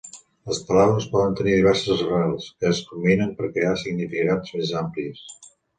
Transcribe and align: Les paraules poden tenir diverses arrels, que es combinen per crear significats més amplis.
Les 0.51 0.61
paraules 0.69 1.05
poden 1.11 1.35
tenir 1.41 1.53
diverses 1.57 2.01
arrels, 2.07 2.49
que 2.59 2.73
es 2.73 2.83
combinen 2.95 3.39
per 3.43 3.55
crear 3.59 3.79
significats 3.87 4.59
més 4.61 4.79
amplis. 4.87 5.27